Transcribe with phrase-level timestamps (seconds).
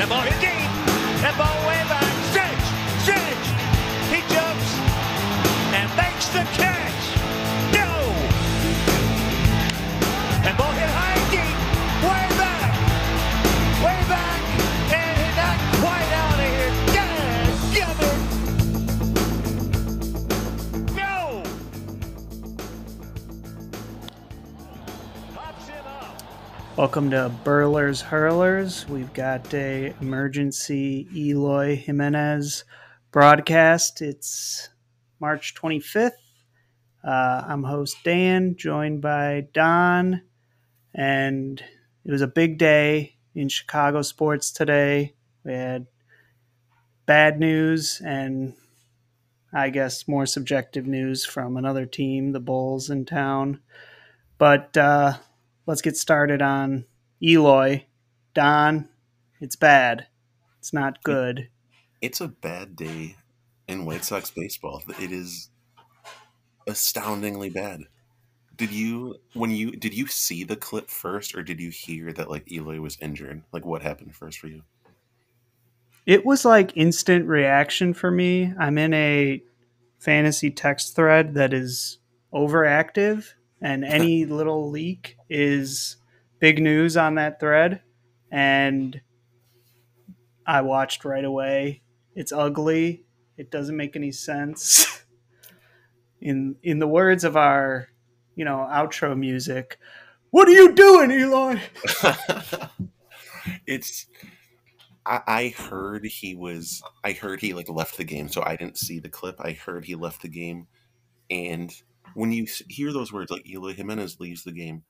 [0.00, 0.70] The ball is deep.
[1.24, 1.59] The ball
[26.80, 28.88] Welcome to Burlers Hurlers.
[28.88, 32.64] We've got a emergency Eloy Jimenez
[33.12, 34.00] broadcast.
[34.00, 34.70] It's
[35.20, 36.12] March 25th.
[37.06, 40.22] Uh, I'm host Dan, joined by Don,
[40.94, 41.62] and
[42.06, 45.12] it was a big day in Chicago sports today.
[45.44, 45.86] We had
[47.04, 48.54] bad news and
[49.52, 53.60] I guess more subjective news from another team, the Bulls in town.
[54.38, 55.18] But uh,
[55.66, 56.84] let's get started on
[57.22, 57.86] Eloy.
[58.34, 58.88] Don,
[59.40, 60.06] it's bad.
[60.58, 61.48] It's not good.
[62.00, 63.16] It's a bad day
[63.68, 64.82] in White Sox baseball.
[65.00, 65.50] It is
[66.66, 67.82] astoundingly bad.
[68.56, 72.30] Did you when you did you see the clip first or did you hear that
[72.30, 73.42] like Eloy was injured?
[73.52, 74.62] Like what happened first for you?
[76.06, 78.52] It was like instant reaction for me.
[78.58, 79.42] I'm in a
[79.98, 81.98] fantasy text thread that is
[82.32, 85.96] overactive, and any little leak is
[86.38, 87.82] big news on that thread.
[88.30, 89.00] And
[90.46, 91.82] I watched right away.
[92.14, 93.04] It's ugly.
[93.36, 95.04] It doesn't make any sense.
[96.20, 97.88] in in the words of our,
[98.34, 99.78] you know, outro music,
[100.30, 101.60] what are you doing, Eloy?
[103.66, 104.06] it's
[105.04, 108.78] I, I heard he was I heard he like left the game, so I didn't
[108.78, 109.36] see the clip.
[109.40, 110.68] I heard he left the game,
[111.30, 111.72] and
[112.14, 114.84] when you hear those words like Eloy Jimenez leaves the game,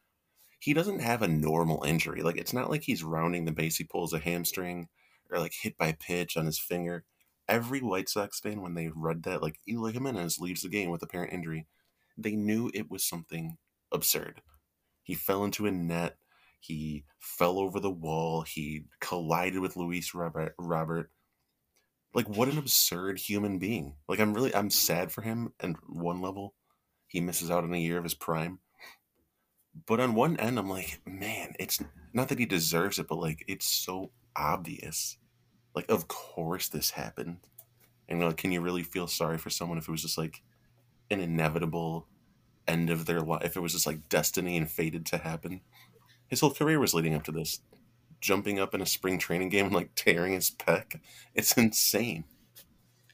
[0.60, 2.22] he doesn't have a normal injury.
[2.22, 4.88] Like it's not like he's rounding the base, he pulls a hamstring
[5.30, 7.04] or like hit by pitch on his finger.
[7.48, 11.02] Every White Sox fan, when they read that, like Eloy Jimenez leaves the game with
[11.02, 11.66] apparent injury,
[12.16, 13.56] they knew it was something
[13.90, 14.42] absurd.
[15.02, 16.16] He fell into a net.
[16.60, 18.42] He fell over the wall.
[18.42, 20.54] He collided with Luis Robert.
[20.58, 21.10] Robert.
[22.12, 23.96] Like what an absurd human being.
[24.08, 25.52] Like I'm really I'm sad for him.
[25.58, 26.54] And one level,
[27.10, 28.60] he misses out on a year of his prime.
[29.86, 31.82] But on one end, I'm like, man, it's
[32.12, 35.16] not that he deserves it, but like it's so obvious.
[35.74, 37.38] Like of course this happened.
[38.08, 40.40] And like, can you really feel sorry for someone if it was just like
[41.10, 42.06] an inevitable
[42.68, 43.42] end of their life?
[43.44, 45.62] If it was just like destiny and fated to happen?
[46.28, 47.60] His whole career was leading up to this.
[48.20, 51.00] Jumping up in a spring training game and like tearing his pec.
[51.34, 52.24] It's insane.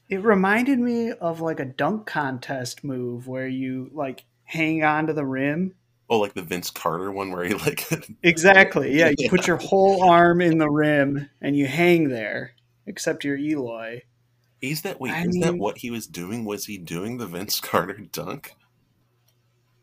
[0.09, 5.13] It reminded me of like a dunk contest move where you like hang on to
[5.13, 5.75] the rim.
[6.09, 7.85] Oh, like the Vince Carter one where he like
[8.23, 8.97] Exactly.
[8.97, 9.29] Yeah, you Yeah.
[9.29, 12.53] put your whole arm in the rim and you hang there,
[12.85, 14.01] except you're Eloy.
[14.61, 16.45] Is that wait, I is that what he was doing?
[16.45, 18.53] Was he doing the Vince Carter dunk?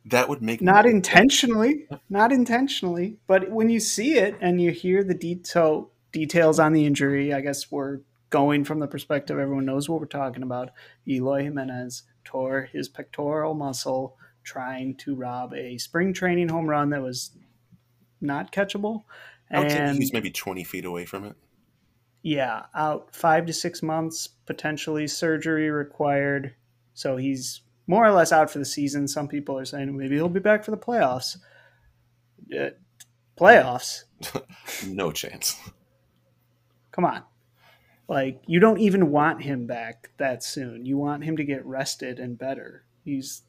[0.06, 4.70] That would make Not no- intentionally, not intentionally, but when you see it and you
[4.70, 8.00] hear the detail details on the injury, I guess we're
[8.34, 10.70] going from the perspective everyone knows what we're talking about.
[11.06, 17.00] Eloy Jimenez tore his pectoral muscle trying to rob a spring training home run that
[17.00, 17.30] was
[18.20, 19.04] not catchable.
[19.50, 21.36] And he was maybe twenty feet away from it.
[22.22, 26.56] yeah, out five to six months, potentially surgery required.
[26.94, 29.06] So he's more or less out for the season.
[29.06, 31.36] Some people are saying maybe he'll be back for the playoffs.
[32.52, 32.70] Uh,
[33.38, 34.04] playoffs?
[34.88, 35.56] No chance.
[36.90, 37.22] Come on.
[38.06, 40.84] Like, you don't even want him back that soon.
[40.84, 42.84] You want him to get rested and better.
[43.04, 43.42] He's,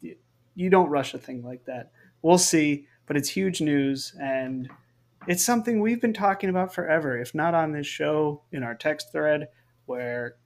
[0.00, 1.90] you don't rush a thing like that.
[2.22, 4.14] We'll see, but it's huge news.
[4.18, 4.70] And
[5.28, 9.12] it's something we've been talking about forever, if not on this show, in our text
[9.12, 9.48] thread,
[9.84, 10.36] where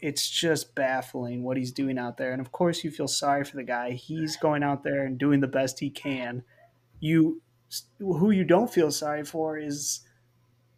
[0.00, 2.32] it's just baffling what he's doing out there.
[2.32, 3.92] And of course, you feel sorry for the guy.
[3.92, 6.42] He's going out there and doing the best he can.
[7.00, 7.42] You,
[7.98, 10.00] who you don't feel sorry for is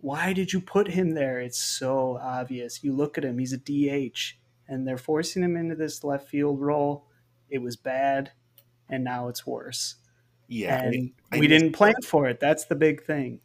[0.00, 1.40] why did you put him there?
[1.40, 2.82] It's so obvious.
[2.82, 4.34] You look at him, he's a DH,
[4.68, 7.06] and they're forcing him into this left field role.
[7.48, 8.32] It was bad,
[8.88, 9.96] and now it's worse.
[10.48, 12.40] Yeah, and I we miss- didn't plan for it.
[12.40, 13.40] That's the big thing.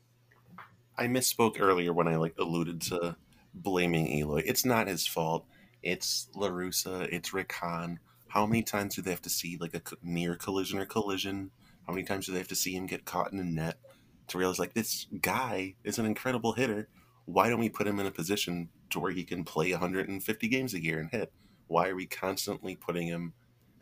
[0.97, 3.17] I misspoke earlier when I like alluded to
[3.53, 4.43] blaming Eloy.
[4.45, 5.45] It's not his fault.
[5.83, 7.07] It's La Russa.
[7.11, 7.99] It's Rick Hahn.
[8.29, 11.51] How many times do they have to see like a near collision or collision?
[11.85, 13.77] How many times do they have to see him get caught in a net
[14.27, 16.87] to realize like this guy is an incredible hitter?
[17.25, 20.73] Why don't we put him in a position to where he can play 150 games
[20.73, 21.31] a year and hit?
[21.67, 23.33] Why are we constantly putting him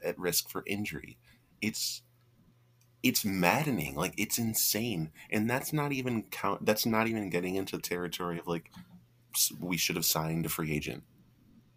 [0.03, 1.17] at risk for injury?
[1.61, 2.01] It's
[3.03, 3.95] it's maddening.
[3.95, 6.65] Like it's insane, and that's not even count.
[6.65, 8.71] That's not even getting into the territory of like
[9.59, 11.03] we should have signed a free agent.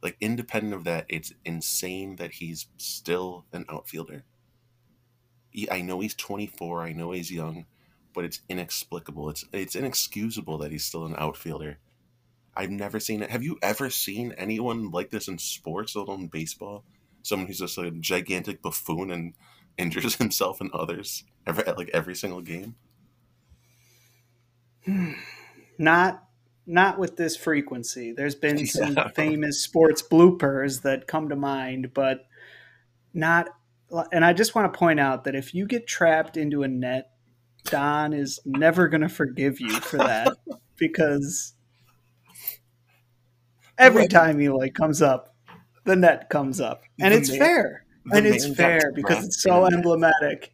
[0.02, 4.24] Like independent of that, it's insane that he's still an outfielder.
[5.70, 6.82] I know he's 24.
[6.82, 7.64] I know he's young,
[8.16, 9.28] but it's inexplicable.
[9.28, 11.78] It's it's inexcusable that he's still an outfielder.
[12.56, 13.30] I've never seen it.
[13.30, 16.82] Have you ever seen anyone like this in sports, let alone baseball?
[17.22, 19.34] Someone who's just a gigantic buffoon and
[19.78, 22.74] injures himself and others every like every single game.
[24.86, 25.12] Hmm.
[25.78, 26.24] Not
[26.66, 28.12] not with this frequency.
[28.12, 29.08] There's been some yeah.
[29.08, 32.26] famous sports bloopers that come to mind, but
[33.12, 33.48] not.
[34.10, 37.10] And I just want to point out that if you get trapped into a net,
[37.66, 40.36] Don is never going to forgive you for that
[40.76, 41.54] because
[43.78, 45.34] every time he like comes up,
[45.84, 49.66] the net comes up, and the it's man, fair, and it's fair because it's so
[49.66, 50.52] emblematic.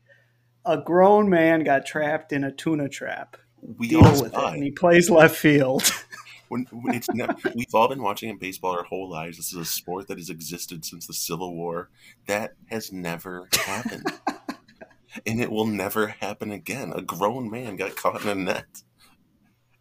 [0.64, 4.34] A grown man got trapped in a tuna trap we deal with it.
[4.34, 5.90] And he plays left field.
[6.48, 9.36] when, when it's never, we've all been watching him baseball our whole lives.
[9.36, 11.88] This is a sport that has existed since the Civil War.
[12.26, 14.06] That has never happened,
[15.26, 16.92] and it will never happen again.
[16.94, 18.82] A grown man got caught in a net,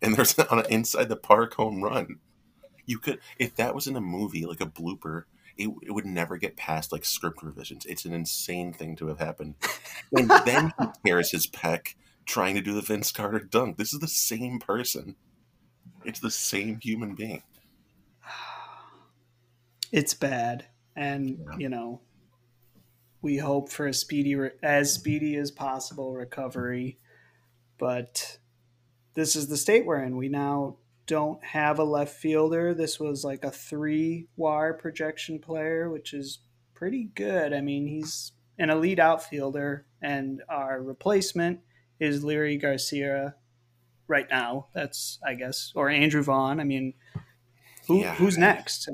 [0.01, 2.19] and there's on an inside the park home run.
[2.85, 5.23] You could, if that was in a movie, like a blooper,
[5.57, 7.85] it, it, would never get past like script revisions.
[7.85, 9.55] It's an insane thing to have happened.
[10.11, 11.95] And then he tears his pec
[12.25, 13.77] trying to do the Vince Carter dunk.
[13.77, 15.15] This is the same person.
[16.03, 17.43] It's the same human being.
[19.93, 21.57] It's bad, and yeah.
[21.57, 21.99] you know,
[23.21, 27.00] we hope for a speedy, as speedy as possible recovery.
[27.77, 28.38] But
[29.13, 30.18] this is the state we're in.
[30.18, 32.73] We now don't have a left fielder.
[32.73, 36.39] This was like a three WAR projection player, which is
[36.73, 37.53] pretty good.
[37.53, 41.59] I mean, he's an elite outfielder, and our replacement
[42.00, 43.35] is Leury Garcia
[44.07, 44.67] right now.
[44.74, 46.59] That's I guess or Andrew Vaughn.
[46.59, 46.94] I mean,
[47.88, 48.15] who yeah.
[48.15, 48.88] who's next?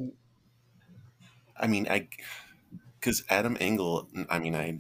[1.60, 2.08] I mean, I
[3.08, 4.10] because Adam Engel.
[4.30, 4.80] I mean, I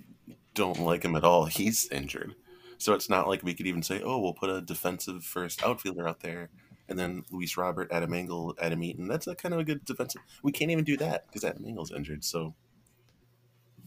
[0.53, 1.45] don't like him at all.
[1.45, 2.35] He's injured,
[2.77, 6.05] so it's not like we could even say, "Oh, we'll put a defensive first outfielder
[6.05, 6.49] out there."
[6.89, 9.07] And then Luis Robert, Adam Engel, Adam Eaton.
[9.07, 10.21] That's a kind of a good defensive.
[10.43, 12.25] We can't even do that because Adam Engel's injured.
[12.25, 12.53] So,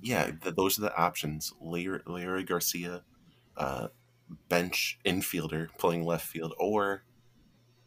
[0.00, 1.52] yeah, those are the options.
[1.60, 3.02] Larry, Larry Garcia,
[3.58, 3.88] uh,
[4.48, 7.04] bench infielder playing left field or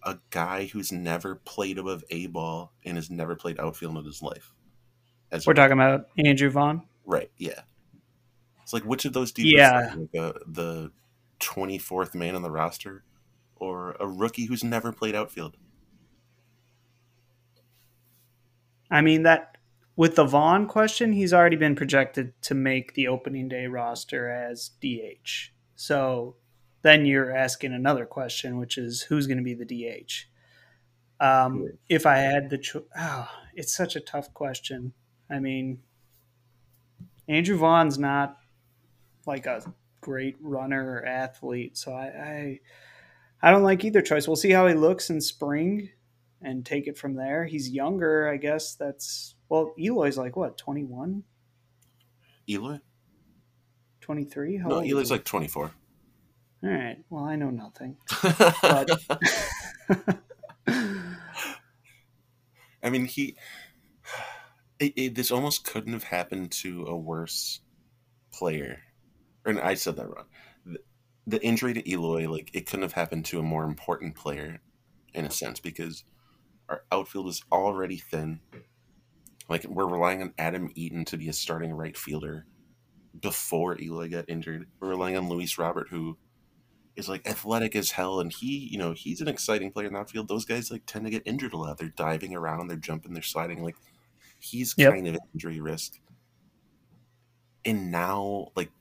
[0.03, 4.21] a guy who's never played above a ball and has never played outfield in his
[4.21, 4.52] life.
[5.33, 7.31] As We're talking about Andrew Vaughn, right?
[7.37, 7.61] Yeah.
[8.61, 9.95] It's like which of those do yeah.
[9.97, 10.91] Like a, the
[11.39, 13.03] twenty fourth man on the roster,
[13.55, 15.57] or a rookie who's never played outfield?
[18.91, 19.57] I mean that
[19.95, 24.69] with the Vaughn question, he's already been projected to make the opening day roster as
[24.81, 25.51] DH.
[25.75, 26.35] So
[26.83, 30.25] then you're asking another question, which is who's going to be the DH?
[31.19, 34.93] Um, if I had the choice, oh, it's such a tough question.
[35.29, 35.79] I mean,
[37.27, 38.37] Andrew Vaughn's not
[39.25, 39.63] like a
[40.01, 42.59] great runner or athlete, so I, I,
[43.41, 44.27] I don't like either choice.
[44.27, 45.89] We'll see how he looks in spring
[46.41, 47.45] and take it from there.
[47.45, 48.75] He's younger, I guess.
[48.75, 51.23] That's well, Eloy's like what, twenty one?
[52.47, 52.79] Eloy.
[54.01, 54.57] 23?
[54.57, 55.71] How no, he looks like 24.
[56.63, 56.97] All right.
[57.09, 57.97] Well, I know nothing.
[58.61, 58.89] But...
[62.83, 63.37] I mean, he.
[64.79, 67.61] It, it, this almost couldn't have happened to a worse
[68.33, 68.79] player.
[69.45, 70.25] Or I said that wrong.
[70.65, 70.79] The,
[71.27, 74.61] the injury to Eloy, like, it couldn't have happened to a more important player,
[75.13, 76.03] in a sense, because
[76.69, 78.39] our outfield is already thin.
[79.49, 82.45] Like, we're relying on Adam Eaton to be a starting right fielder
[83.19, 84.67] before Eloy got injured.
[84.79, 86.17] We're relying on Luis Robert, who
[86.95, 90.09] is like athletic as hell, and he, you know, he's an exciting player in that
[90.09, 90.27] field.
[90.27, 91.77] Those guys like tend to get injured a lot.
[91.77, 93.63] They're diving around, they're jumping, they're sliding.
[93.63, 93.75] Like
[94.43, 94.93] he's yep.
[94.93, 95.99] kind of an injury risk.
[97.65, 98.71] And now, like,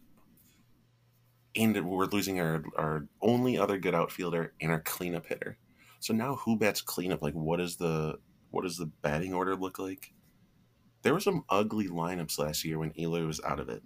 [1.54, 5.56] and we're losing our our only other good outfielder and our cleanup hitter.
[6.00, 7.22] So now, who bats cleanup?
[7.22, 8.18] Like, what is the
[8.50, 10.12] what does the batting order look like?
[11.02, 13.82] There were some ugly lineups last year when Eloy was out of it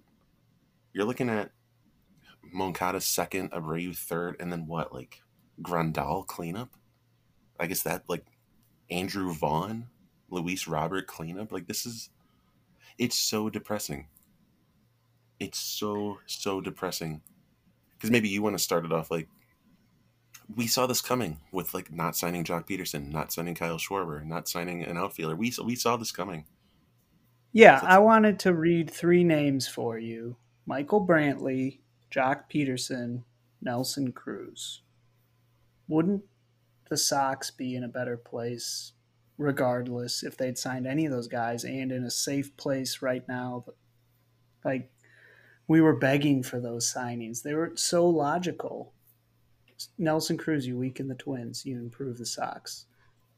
[0.97, 1.51] you're looking at
[2.43, 4.95] Moncada second, Abreu third, and then what?
[4.95, 5.21] Like
[5.61, 6.71] Grandal cleanup?
[7.61, 8.25] I guess that like
[8.91, 9.89] Andrew Vaughn,
[10.31, 11.53] Luis Robert cleanup.
[11.53, 12.11] Like this is
[12.99, 14.09] it's so depressing.
[15.39, 17.23] It's so so depressing.
[17.95, 19.29] Because maybe you want to start it off like
[20.55, 24.49] we saw this coming with like not signing Joc Pederson, not signing Kyle Schwarber, not
[24.49, 25.35] signing an outfielder.
[25.37, 26.45] We we saw this coming.
[27.53, 31.79] Yeah, I wanted to read three names for you Michael Brantley,
[32.11, 33.23] Joc Pederson,
[33.61, 34.83] Nelson Cruz.
[35.89, 36.23] Wouldn't
[36.89, 38.93] the Sox be in a better place
[39.39, 43.65] regardless if they'd signed any of those guys and in a safe place right now?
[44.65, 44.91] Like,
[45.69, 47.43] we were begging for those signings.
[47.43, 48.93] They were so logical.
[49.99, 52.87] Nelson Cruz, you weaken the Twins, you improve the Sox.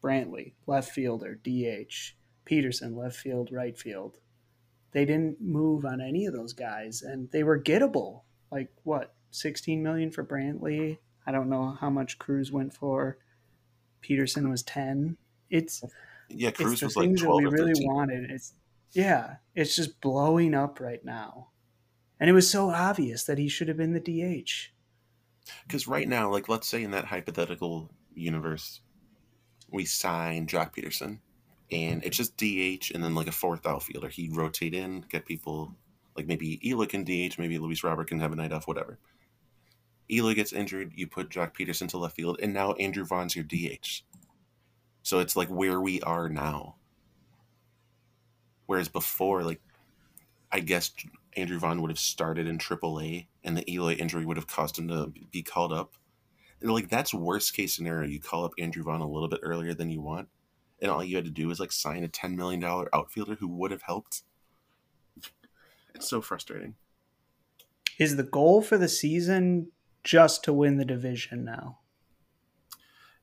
[0.02, 2.14] Brantley, left fielder, DH.
[2.48, 4.18] Pederson left field, right field.
[4.92, 8.22] They didn't move on any of those guys, and they were gettable.
[8.50, 10.98] Like what, sixteen million for Brantley?
[11.26, 13.18] I don't know how much Cruz went for.
[14.02, 15.18] Pederson was ten.
[15.50, 15.82] It's
[16.28, 18.30] yeah, Cruz it's the was like things that we really wanted.
[18.30, 18.54] It's
[18.92, 21.48] yeah, it's just blowing up right now,
[22.20, 24.72] and it was so obvious that he should have been the DH.
[25.66, 28.80] Because right now, like let's say in that hypothetical universe,
[29.70, 31.18] we sign Joc Pederson,
[31.70, 34.08] and it's just DH and then like a fourth outfielder.
[34.08, 35.74] He'd rotate in, get people
[36.16, 38.98] like maybe Eloy can DH, maybe Luis Robert can have a night off, whatever.
[40.10, 43.44] Eloy gets injured, you put Joc Pederson to left field, and now Andrew Vaughn's your
[43.44, 44.02] DH.
[45.02, 46.76] So it's like where we are now.
[48.66, 49.62] Whereas before, like
[50.52, 50.92] I guess
[51.36, 54.88] Andrew Vaughn would have started in AAA, and the Eloy injury would have caused him
[54.88, 55.94] to be called up.
[56.60, 58.08] And like that's worst case scenario.
[58.08, 60.28] You call up Andrew Vaughn a little bit earlier than you want,
[60.80, 63.48] and all you had to do was like sign a ten million dollar outfielder who
[63.48, 64.22] would have helped.
[65.94, 66.74] It's so frustrating.
[67.98, 69.72] Is the goal for the season
[70.04, 71.78] just to win the division now?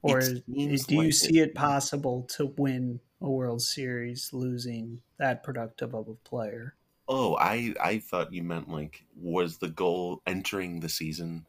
[0.06, 1.50] Or It is, seems do you see it.
[1.50, 6.76] it possible to win a World Series losing that productive of a player?
[7.08, 11.46] Oh, I I thought you meant like was the goal entering the season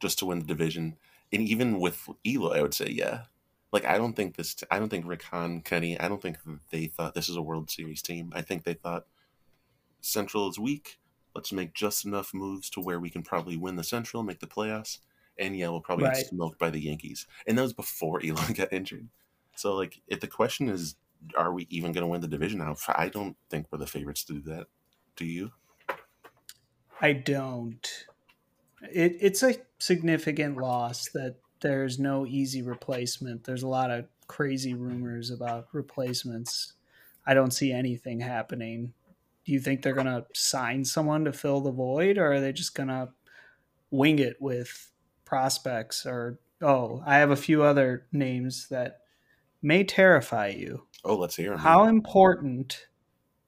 [0.00, 0.98] just to win the division,
[1.32, 3.24] and even with Eloy, I would say yeah.
[3.72, 4.56] Like I don't think this.
[4.70, 5.98] I don't think Rick Hahn, Kenny.
[6.00, 6.38] I don't think
[6.70, 8.32] they thought this is a World Series team.
[8.34, 9.06] I think they thought
[10.00, 10.98] Central is weak.
[11.34, 14.46] Let's make just enough moves to where we can probably win the Central, make the
[14.46, 14.98] playoffs,
[15.40, 16.16] and yeah, we'll probably Right.
[16.16, 17.26] get smoked by the Yankees.
[17.46, 19.08] And that was before Elon got injured.
[19.56, 20.96] So like, if the question is,
[21.36, 22.76] are we even going to win the division now?
[22.88, 24.68] I don't think we're the favorites to do that.
[25.16, 25.50] Do you?
[27.00, 28.06] I don't.
[28.82, 33.44] It, it's a significant loss that there's no easy replacement.
[33.44, 36.74] There's a lot of crazy rumors about replacements.
[37.26, 38.94] I don't see anything happening.
[39.44, 42.52] Do you think they're going to sign someone to fill the void, or are they
[42.52, 43.10] just going to
[43.90, 44.89] wing it with
[45.30, 46.04] prospects?
[46.04, 48.98] Or, oh, I have a few other names that
[49.62, 50.86] may terrify you.
[51.04, 51.60] Oh, let's hear 'em.
[51.60, 52.86] How important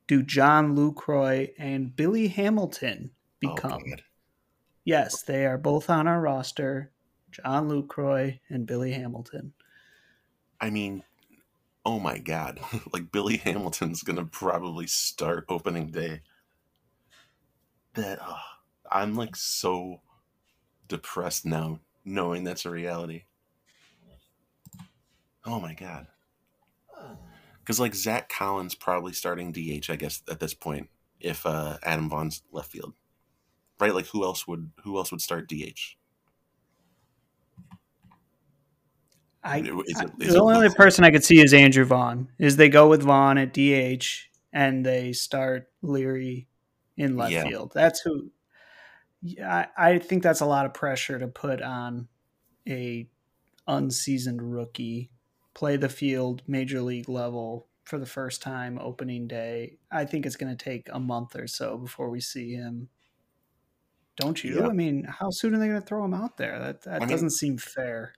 [0.07, 3.11] do John Lucroy and Billy Hamilton
[3.45, 3.83] Oh, become?
[3.91, 4.03] God.
[4.85, 6.93] yes, they are both on our roster.
[7.33, 9.55] John Lucroy and Billy Hamilton.
[10.61, 11.03] I mean,
[11.85, 12.61] oh my God.
[12.93, 16.21] like, Billy Hamilton's going to probably start opening day.
[17.95, 18.39] That, uh,
[18.91, 20.01] I'm like so
[20.93, 23.25] depressed now, knowing that's a reality.
[25.45, 26.07] Oh my God.
[27.61, 30.89] Because, like, Zack Collins probably starting DH, I guess, at this point,
[31.21, 32.93] if uh, Adam Vaughn's left field.
[33.81, 33.95] Right?
[33.95, 35.97] Like, who else would who else would start DH?
[39.45, 42.29] I, Is it- I- the only other person I could see is Andrew Vaughn.
[42.39, 46.47] Is they go with Vaughn at DH and they start Leury
[46.97, 47.45] in left Yeah.
[47.49, 47.73] field.
[47.75, 48.31] That's who.
[49.23, 52.09] Yeah, I, I think that's a lot of pressure to put on
[52.69, 53.09] a
[53.67, 55.11] unseasoned rookie.
[55.55, 59.79] Play the field major league level for the first time opening day.
[59.91, 62.89] I think it's going to take a month or so before we see him.
[64.17, 64.61] Don't you?
[64.61, 64.67] Yeah.
[64.67, 66.59] I mean, how soon are they going to throw him out there?
[66.59, 68.15] That that I doesn't seem fair.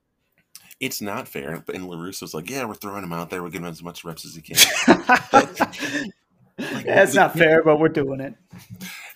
[0.80, 1.62] It's not fair.
[1.64, 3.42] But and La Russa's like, yeah, we're throwing him out there.
[3.42, 6.12] We're giving him as much reps as he can.
[6.84, 8.34] That's not fair, but we're doing it.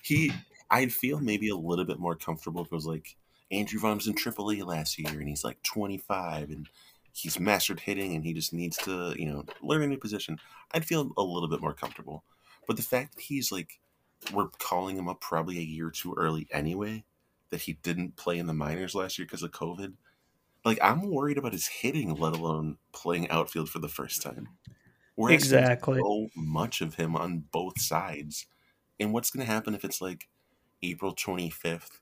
[0.02, 0.32] he,
[0.70, 3.16] I'd feel maybe a little bit more comfortable if it was like
[3.50, 6.68] Andrew Vaughn was in AAA last year and he's like 25 and
[7.12, 10.38] he's mastered hitting and he just needs to, you know, learn a new position.
[10.72, 12.24] I'd feel a little bit more comfortable.
[12.66, 13.80] But the fact that he's like,
[14.32, 17.04] we're calling him up probably a year too early anyway,
[17.50, 19.94] that he didn't play in the minors last year because of COVID.
[20.64, 24.48] Like, I'm worried about his hitting, let alone playing outfield for the first time.
[25.16, 26.00] We're Exactly.
[26.00, 28.46] so much of him on both sides.
[29.00, 30.28] And what's going to happen if it's like
[30.82, 32.00] April 25th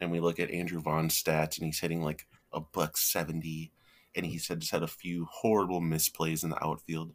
[0.00, 3.72] and we look at Andrew Vaughn's stats and he's hitting like a buck 70
[4.14, 7.14] and he's had, just had a few horrible misplays in the outfield?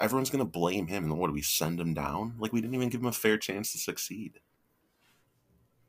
[0.00, 1.04] Everyone's going to blame him.
[1.04, 2.34] And what do we send him down?
[2.38, 4.40] Like, we didn't even give him a fair chance to succeed.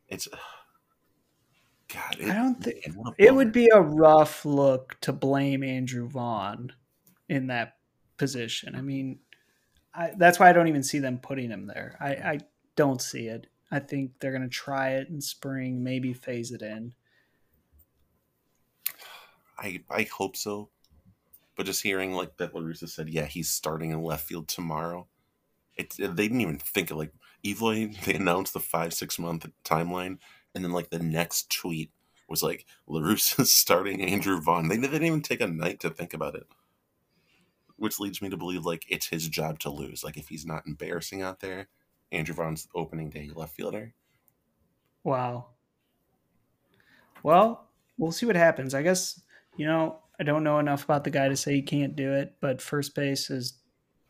[0.08, 0.28] It's.
[1.88, 5.14] God, it, I don't think man, what a it would be a rough look to
[5.14, 6.72] blame Andrew Vaughn
[7.30, 7.78] in that
[8.18, 8.76] position.
[8.76, 9.20] I mean,
[9.94, 11.98] I, that's why I don't even see them putting him there.
[12.00, 12.40] I, I
[12.76, 13.48] don't see it.
[13.76, 16.94] I think they're going to try it in spring, maybe phase it in.
[19.58, 20.70] I I hope so.
[21.58, 25.08] But just hearing like that, what Russa said, yeah, he's starting in left field tomorrow.
[25.76, 27.12] It, they didn't even think of like
[27.46, 27.92] Eloy.
[28.06, 30.20] They announced the five six month timeline,
[30.54, 31.92] and then like the next tweet
[32.30, 34.70] was like La Russa's starting Andrew Vaughn.
[34.70, 36.48] They didn't even take a night to think about it,
[37.76, 40.02] which leads me to believe like it's his job to lose.
[40.02, 41.68] Like if he's not embarrassing out there,
[42.12, 43.94] Andrew Vaughn's opening day left fielder.
[45.04, 45.48] Wow.
[47.24, 48.74] Well, we'll see what happens.
[48.74, 49.22] I guess
[49.58, 52.36] you know I don't know enough about the guy to say he can't do it,
[52.40, 53.54] but first base is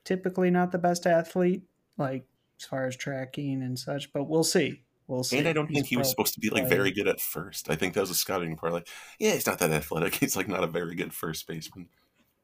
[0.04, 1.64] typically not the best athlete,
[1.98, 2.26] like
[2.60, 4.14] as far as tracking and such.
[4.14, 4.84] But we'll see.
[5.08, 5.38] We'll see.
[5.38, 7.70] And I don't think he was supposed to be like very good at first.
[7.70, 8.74] I think that was a scouting report.
[8.74, 8.88] Like,
[9.20, 10.16] yeah, he's not that athletic.
[10.20, 11.90] He's like not a very good first baseman.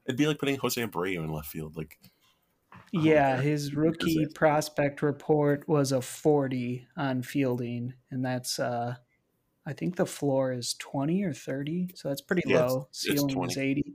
[0.05, 1.75] It'd be like putting Jose Abreu in left field.
[1.75, 1.97] Like,
[2.91, 8.95] yeah, his rookie prospect report was a 40 on fielding, and that's uh
[9.65, 12.87] I think the floor is 20 or 30, so that's pretty yeah, low.
[12.89, 13.93] It's, Ceiling it's is 80.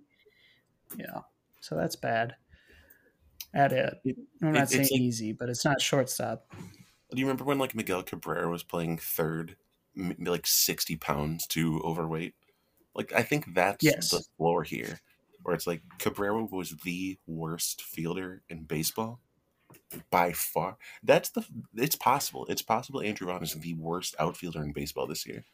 [0.97, 1.21] Yeah,
[1.61, 2.37] so that's bad.
[3.53, 3.95] At it,
[4.43, 6.47] I'm not it, saying like, easy, but it's not shortstop.
[7.11, 9.57] Do you remember when like Miguel Cabrera was playing third,
[10.19, 12.35] like 60 pounds too overweight?
[12.95, 14.11] Like I think that's yes.
[14.11, 15.00] the floor here,
[15.47, 19.21] where it's like Cabrera was the worst fielder in baseball
[20.11, 20.76] by far.
[21.03, 21.45] That's the.
[21.75, 22.47] It's possible.
[22.49, 25.45] It's possible Andrew Vaughn is the worst outfielder in baseball this year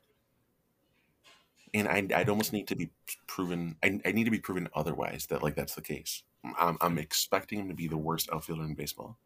[1.74, 2.90] and I, I'd almost need to be
[3.26, 3.76] proven.
[3.82, 6.22] I, I need to be proven otherwise that like that's the case.
[6.58, 9.16] I'm, I'm expecting him to be the worst outfielder in baseball.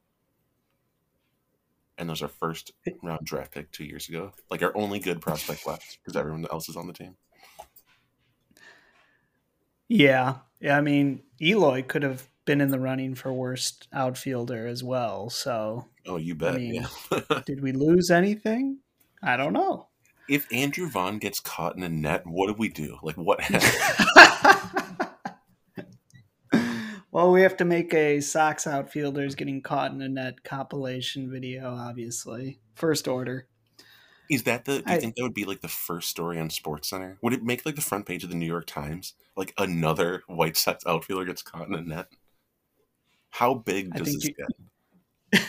[1.99, 5.67] And there's our first round draft pick two years ago, like our only good prospect
[5.67, 7.17] left because everyone else is on the team.
[9.89, 10.77] Yeah, yeah.
[10.77, 15.31] I mean, Eloy could have been in the running for worst outfielder as well.
[15.31, 16.55] So, oh, you bet.
[16.55, 17.41] I mean, yeah.
[17.47, 18.79] did we lose anything?
[19.23, 19.89] I don't know
[20.29, 22.99] if Andrew Vaughn gets caught in a net, what do we do?
[23.03, 23.41] Like, what
[27.11, 31.75] well, we have to make a Sox outfielders getting caught in a net compilation video,
[31.75, 32.61] obviously.
[32.75, 33.47] First order.
[34.31, 34.83] Is that the?
[34.83, 37.19] Do you I, think that would be like the first story on Sports Center?
[37.23, 39.15] Would it make like the front page of the New York Times?
[39.37, 42.09] Like another White Sox outfielder gets caught in a net.
[43.31, 45.47] How big does this you, get?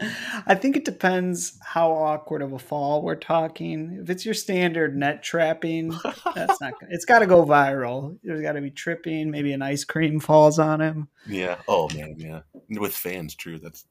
[0.46, 3.98] I think it depends how awkward of a fall we're talking.
[4.02, 5.92] If it's your standard net trapping,
[6.34, 6.74] that's not.
[6.88, 8.18] It's got to go viral.
[8.22, 9.30] There's got to be tripping.
[9.30, 11.08] Maybe an ice cream falls on him.
[11.26, 11.56] Yeah.
[11.66, 12.14] Oh man.
[12.18, 12.40] Yeah.
[12.70, 13.58] With fans, true.
[13.58, 13.86] That's.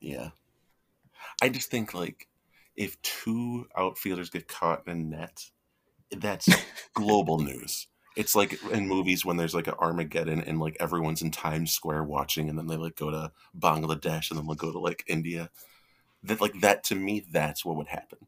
[0.00, 0.30] Yeah.
[1.42, 2.28] I just think like
[2.78, 5.50] if two outfielders get caught in a net,
[6.10, 6.48] that's
[6.94, 7.88] global news
[8.18, 12.02] it's like in movies when there's like an Armageddon and like everyone's in Times Square
[12.02, 15.50] watching, and then they like go to Bangladesh and then they'll go to like India.
[16.24, 18.18] That like that to me, that's what would happen.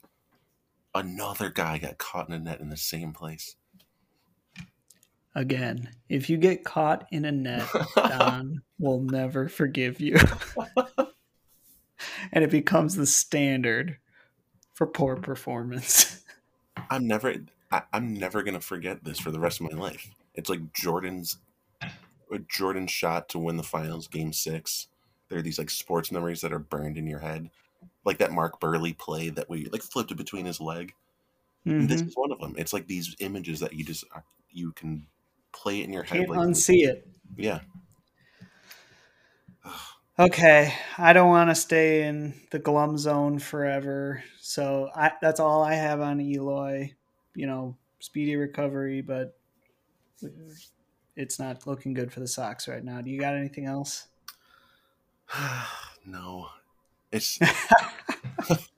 [0.94, 3.56] Another guy got caught in a net in the same place.
[5.34, 10.18] Again, if you get caught in a net, Don will never forgive you.
[12.32, 13.96] and it becomes the standard
[14.80, 16.24] for poor performance.
[16.90, 17.34] I'm never
[17.70, 20.08] I, am never gonna forget this for the rest of my life.
[20.34, 21.36] It's like Jordan's
[22.48, 24.86] Jordan shot to win the finals, game six.
[25.28, 27.50] There are these like sports memories that are burned in your head,
[28.06, 30.94] like that Mark Buehrle play that we like flipped it between his leg.
[31.66, 31.86] Mm-hmm.
[31.86, 32.54] This is one of them.
[32.56, 34.04] It's like these images that you just
[34.50, 35.06] you can
[35.52, 36.20] play it in your head.
[36.20, 37.06] Can't like, unsee it.
[37.36, 37.60] Yeah.
[40.20, 45.62] Okay, I don't want to stay in the glum zone forever, so I, that's all
[45.62, 46.94] I have on Eloy
[47.34, 49.38] you know, speedy recovery, but
[51.16, 53.00] it's not looking good for the Sox right now.
[53.00, 54.08] Do you got anything else?
[56.06, 56.48] no.
[57.12, 58.68] It's, it's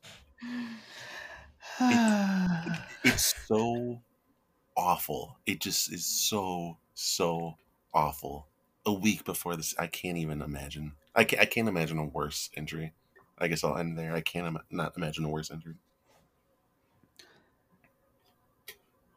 [3.04, 4.00] it's so
[4.76, 5.36] awful.
[5.44, 7.56] It just is so so
[7.92, 8.46] awful.
[8.86, 10.92] A week before this, I can't even imagine.
[11.14, 12.94] I can't, I can't imagine a worse injury.
[13.38, 14.14] I guess I'll end there.
[14.14, 15.76] I can't Im- not imagine a worse injury.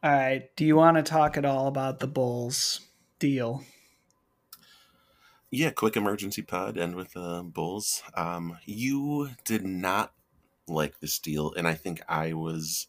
[0.02, 0.54] All right.
[0.56, 2.80] Do you want to talk at all about the Bulls
[3.18, 3.64] deal?
[5.50, 8.02] Yeah, quick emergency pod end with the uh, Bulls.
[8.14, 10.12] Um, you did not
[10.68, 12.88] like this deal, and I think I was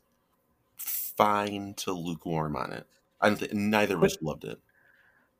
[0.77, 2.87] fine to lukewarm on it.
[3.21, 4.59] I th- neither of us loved it.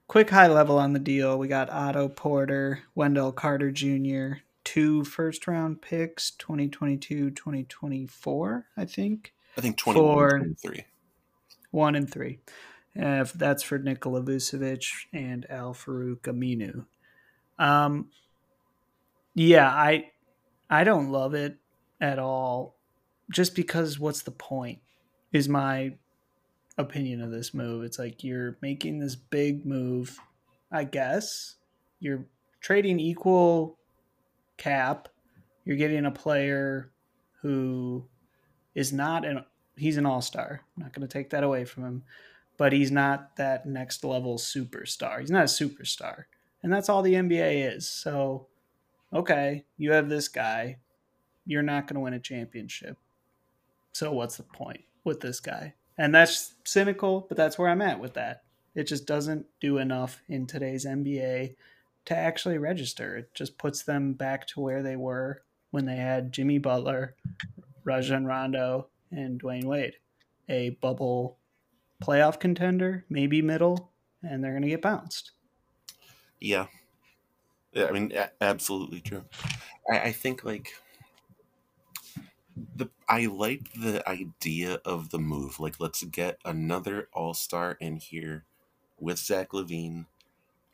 [0.07, 1.37] Quick high level on the deal.
[1.37, 9.33] We got Otto Porter, Wendell Carter Jr., two first round picks, 2022, 2024, I think.
[9.57, 10.85] I think 21, 23
[11.71, 12.39] one and three.
[12.99, 16.85] Uh, that's for Nikola Vucevic and Al-Farouq Aminu.
[17.63, 18.09] Um,
[19.35, 20.11] yeah, I
[20.69, 21.57] I don't love it.
[21.99, 22.75] at all
[23.31, 24.79] just because what's the point
[25.33, 25.95] is my
[26.77, 27.83] opinion of this move.
[27.83, 30.19] It's like you're making this big move,
[30.71, 31.55] I guess.
[31.99, 32.25] You're
[32.61, 33.77] trading equal
[34.57, 35.09] cap.
[35.65, 36.91] You're getting a player
[37.41, 38.05] who
[38.75, 39.43] is not an
[39.75, 40.61] he's an all-star.
[40.75, 42.03] I'm not going to take that away from him,
[42.57, 45.19] but he's not that next level superstar.
[45.19, 46.23] He's not a superstar.
[46.63, 47.87] And that's all the NBA is.
[47.87, 48.47] So,
[49.13, 50.77] okay, you have this guy.
[51.45, 52.97] You're not going to win a championship.
[53.93, 55.75] So what's the point with this guy?
[55.97, 58.43] And that's cynical, but that's where I'm at with that.
[58.75, 61.55] It just doesn't do enough in today's NBA
[62.05, 63.17] to actually register.
[63.17, 67.15] It just puts them back to where they were when they had Jimmy Butler,
[67.83, 69.95] Rajon Rondo, and Dwyane Wade.
[70.47, 71.37] A bubble
[72.01, 75.31] playoff contender, maybe middle, and they're going to get bounced.
[76.39, 76.67] Yeah.
[77.73, 79.25] yeah I mean, absolutely true.
[79.91, 80.73] I, I think, like,
[82.75, 85.59] the I like the idea of the move.
[85.59, 88.45] Like, let's get another All Star in here
[88.99, 90.05] with Zach LaVine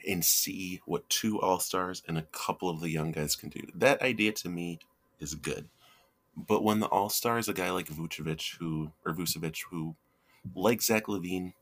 [0.07, 3.61] and see what two All Stars and a couple of the young guys can do.
[3.75, 4.79] That idea to me
[5.19, 5.67] is good.
[6.35, 9.95] But when the All Star is a guy like Vucevic, who or Vucevic, who
[10.55, 11.53] like Zach LaVine,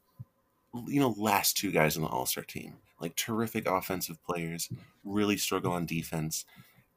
[0.88, 4.70] you know, last two guys on the All Star team, like terrific offensive players,
[5.04, 6.46] really struggle on defense,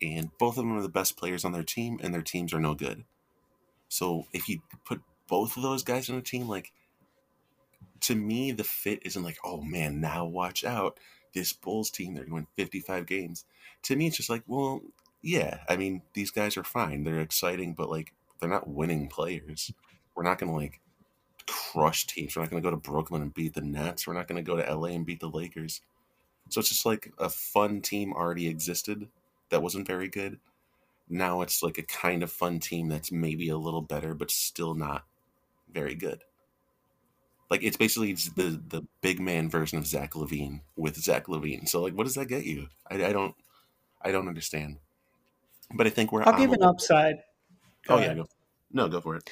[0.00, 2.60] and both of them are the best players on their team, and their teams are
[2.60, 3.04] no good.
[3.94, 6.72] So if you put both of those guys on a team, like
[8.00, 10.98] to me, the fit isn't like, oh man, now watch out.
[11.32, 13.44] This Bulls team, they're going 55 games.
[13.84, 14.82] To me, it's just like, well,
[15.22, 17.04] yeah, I mean, these guys are fine.
[17.04, 19.72] They're exciting, but like, they're not winning players.
[20.16, 20.80] We're not going to like
[21.46, 22.34] crush teams.
[22.34, 24.08] We're not going to go to Brooklyn and beat the Nets.
[24.08, 25.80] We're not going to go to LA and beat the Lakers.
[26.48, 29.08] So it's just like a fun team already existed
[29.50, 30.40] that wasn't very good
[31.08, 34.74] now it's like a kind of fun team that's maybe a little better, but still
[34.74, 35.04] not
[35.72, 36.22] very good.
[37.50, 41.68] Like it's basically it's the the big man version of Zach LaVine with Zach LaVine.
[41.68, 42.68] So like, what does that get you?
[42.90, 43.34] I, I don't
[44.02, 44.78] I don't understand.
[45.74, 46.22] But I think we're.
[46.22, 47.16] I'll give an upside.
[47.86, 48.16] Go oh ahead.
[48.16, 48.28] yeah, go.
[48.72, 49.30] No, go for it.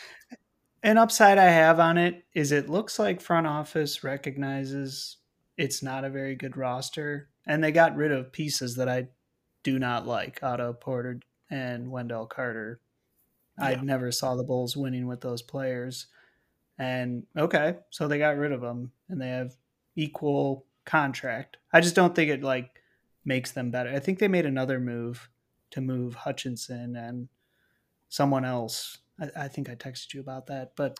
[0.82, 5.18] An upside I have on it is it looks like front office recognizes
[5.56, 9.08] it's not a very good roster, and they got rid of pieces that I
[9.62, 10.40] do not like.
[10.42, 11.20] Otto Porter
[11.52, 12.80] and Wendell Carter.
[13.58, 13.66] Yeah.
[13.66, 16.06] I never saw the Bulls winning with those players.
[16.78, 19.54] And okay, so they got rid of them and they have
[19.94, 21.58] equal contract.
[21.72, 22.80] I just don't think it like
[23.24, 23.90] makes them better.
[23.90, 25.28] I think they made another move
[25.72, 27.28] to move Hutchison and
[28.08, 28.98] someone else.
[29.20, 30.72] I, I think I texted you about that.
[30.74, 30.98] But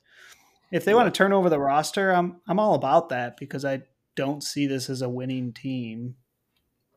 [0.70, 0.96] if they yeah.
[0.96, 3.82] want to turn over the roster, I'm I'm all about that because I
[4.14, 6.16] don't see this as a winning team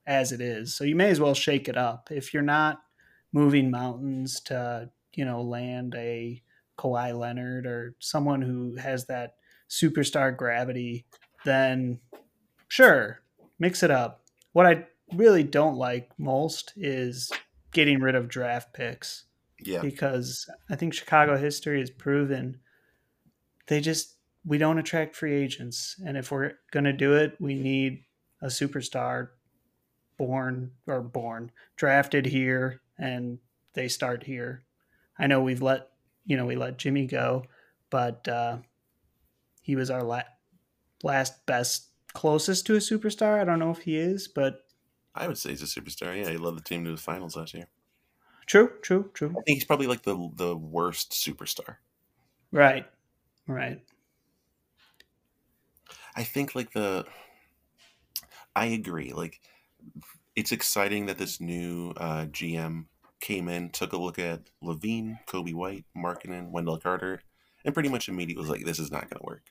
[0.05, 0.75] as it is.
[0.75, 2.09] So you may as well shake it up.
[2.11, 2.81] If you're not
[3.35, 6.41] moving mountains to you know land a
[6.79, 9.35] Kawhi Leonard or someone who has that
[9.69, 11.05] superstar gravity,
[11.43, 11.99] then
[12.69, 13.19] sure,
[13.59, 14.23] mix it up.
[14.53, 17.31] What I really don't like most is
[17.73, 19.25] getting rid of draft picks.
[19.63, 19.81] Yeah.
[19.81, 22.59] Because I think Chicago history has proven
[23.67, 25.99] they just we don't attract free agents.
[26.05, 28.05] And if we're gonna do it, we need
[28.41, 29.29] a superstar
[30.17, 33.39] born or born drafted here and
[33.73, 34.63] they start here.
[35.17, 35.89] I know we've let
[36.25, 37.45] you know we let Jimmy go,
[37.89, 38.57] but uh,
[39.61, 40.23] he was our la-
[41.03, 43.39] last best closest to a superstar.
[43.39, 44.65] I don't know if he is, but
[45.13, 46.17] I would say he's a superstar.
[46.17, 47.67] Yeah, he led the team to the finals last year.
[48.45, 49.29] True, true, true.
[49.29, 51.77] I think he's probably like the the worst superstar.
[52.51, 52.85] Right,
[53.47, 53.81] right.
[56.15, 57.05] I think like the.
[58.55, 59.11] I agree.
[59.13, 59.41] Like
[60.35, 62.85] it's exciting that this new uh, GM
[63.21, 67.21] came in, took a look at LaVine, Coby White, Markkanen, Wendell Carter,
[67.63, 69.43] and pretty much immediately was like, "This is not going to work."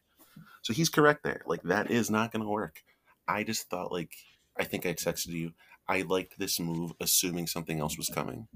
[0.62, 1.42] So he's correct there.
[1.46, 2.82] Like that is not going to work.
[3.26, 4.12] I just thought like
[4.58, 5.52] I think I texted you.
[5.88, 8.48] I liked this move, assuming something else was coming,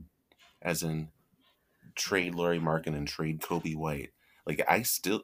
[0.62, 1.08] as in
[1.94, 4.10] trade Lauri Markkanen, trade Coby White.
[4.46, 5.22] Like I still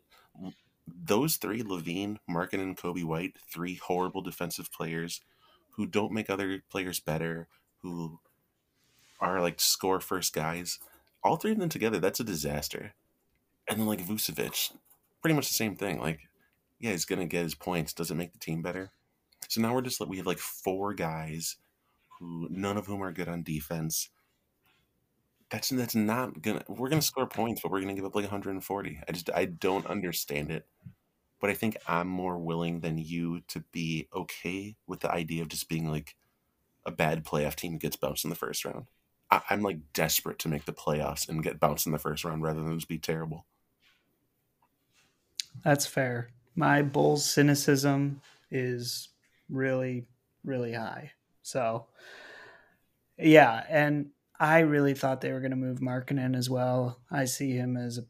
[0.87, 5.21] those three LaVine, Markkanen, Coby White, three horrible defensive players
[5.77, 7.49] who don't make other players better,
[7.83, 8.21] who
[9.21, 10.79] are like score first guys.
[11.23, 12.95] All three of them together, that's a disaster.
[13.69, 14.73] And then like Vucevic,
[15.23, 15.99] pretty much the same thing.
[16.01, 16.21] Like,
[16.79, 17.93] yeah, he's gonna get his points.
[17.93, 18.91] Does it make the team better?
[19.49, 21.57] So now we're just like we have like four guys
[22.19, 24.11] who none of whom are good on defense.
[25.51, 26.65] That's that's not gonna.
[26.69, 29.01] We're gonna score points, but we're gonna give up like 140.
[29.09, 30.67] I just I don't understand it
[31.41, 35.49] but I think I'm more willing than you to be okay with the idea of
[35.49, 36.17] just being like
[36.87, 38.87] a bad playoff team that gets bounced in the first round.
[39.31, 42.43] I, I'm like desperate to make the playoffs and get bounced in the first round
[42.43, 43.47] rather than just be terrible.
[45.65, 46.31] That's fair.
[46.55, 48.21] My Bulls cynicism
[48.51, 49.09] is
[49.49, 50.07] really,
[50.45, 51.13] really high.
[51.43, 51.87] So,
[53.19, 57.01] yeah, and I really thought they were going to move Markkanen as well.
[57.11, 58.05] I see him as a,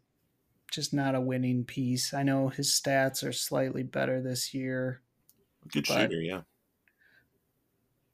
[0.75, 2.15] just not a winning piece.
[2.15, 5.01] I know his stats are slightly better this year.
[5.73, 6.43] Good shooter, yeah.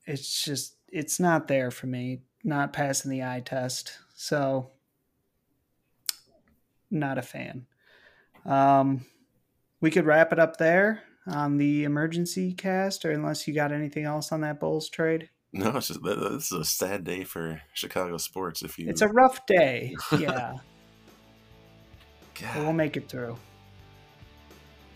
[0.07, 2.23] It's just it's not there for me.
[2.42, 3.99] Not passing the eye test.
[4.14, 4.70] So,
[6.90, 7.66] not a fan.
[8.46, 9.05] Um,
[9.81, 14.05] we could wrap it up there on the emergency cast, or unless you got anything
[14.05, 15.29] else on that Bulls trade.
[15.53, 18.62] No, it's just, th- th- this is a sad day for Chicago sports.
[18.62, 19.94] If you, It's a rough day.
[20.18, 20.55] Yeah.
[22.40, 23.37] But we'll make it through.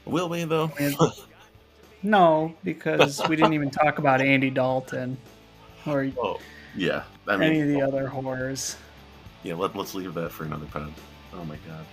[0.04, 0.70] will we though?
[0.78, 0.96] And-
[2.04, 5.16] No, because we didn't even talk about Andy Dalton
[5.86, 6.38] or oh,
[6.76, 7.04] yeah.
[7.26, 7.88] I any of mean, the oh.
[7.88, 8.76] other horrors.
[9.42, 9.54] yeah.
[9.54, 10.92] Let, let's leave that for another pod.
[11.32, 11.86] Oh my god.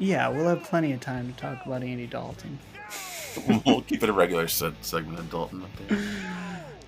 [0.00, 2.58] Yeah, we'll have plenty of time to talk about Andy Dalton.
[3.64, 5.98] we'll keep it a regular set segment of Dalton up there.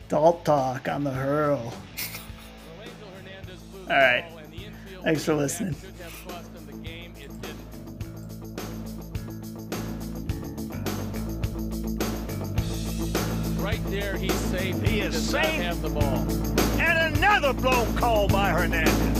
[0.08, 1.72] Dalt talk on the hurl.
[3.88, 4.24] All right.
[5.04, 5.76] Thanks for listening.
[13.70, 14.82] Right there, he's safe.
[14.82, 15.62] He is does not safe.
[15.62, 16.26] have the ball.
[16.80, 19.19] And another blown call by Hernandez.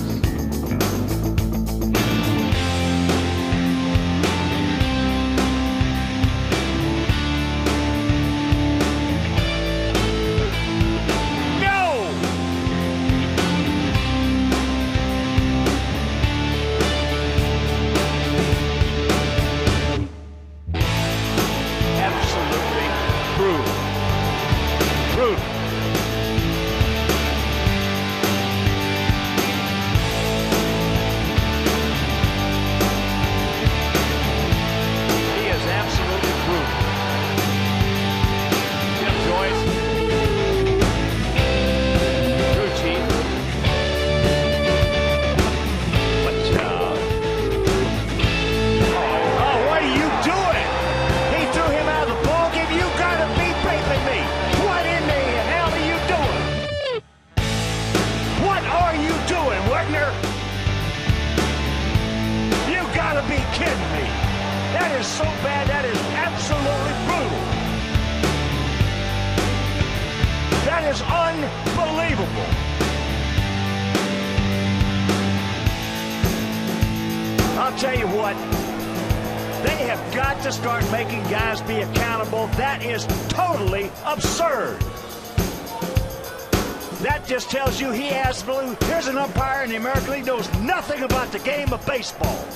[92.01, 92.47] Baseball.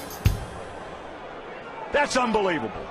[1.92, 2.86] That's unbelievable.